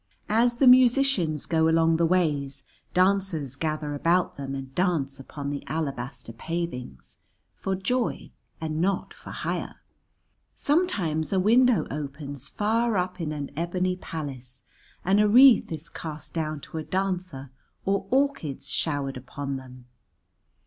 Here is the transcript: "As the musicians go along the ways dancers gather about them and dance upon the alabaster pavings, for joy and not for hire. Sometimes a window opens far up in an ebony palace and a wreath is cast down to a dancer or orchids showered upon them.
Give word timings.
"As 0.29 0.55
the 0.55 0.65
musicians 0.65 1.45
go 1.45 1.69
along 1.69 1.97
the 1.97 2.07
ways 2.07 2.63
dancers 2.91 3.55
gather 3.55 3.93
about 3.93 4.35
them 4.35 4.55
and 4.55 4.73
dance 4.73 5.19
upon 5.19 5.51
the 5.51 5.63
alabaster 5.67 6.33
pavings, 6.33 7.17
for 7.53 7.75
joy 7.75 8.31
and 8.59 8.81
not 8.81 9.13
for 9.13 9.29
hire. 9.29 9.75
Sometimes 10.55 11.31
a 11.31 11.39
window 11.39 11.85
opens 11.91 12.49
far 12.49 12.97
up 12.97 13.21
in 13.21 13.31
an 13.31 13.51
ebony 13.55 13.95
palace 13.95 14.63
and 15.05 15.19
a 15.21 15.27
wreath 15.29 15.71
is 15.71 15.87
cast 15.87 16.33
down 16.33 16.61
to 16.61 16.79
a 16.79 16.83
dancer 16.83 17.51
or 17.85 18.07
orchids 18.09 18.71
showered 18.71 19.17
upon 19.17 19.57
them. 19.57 19.85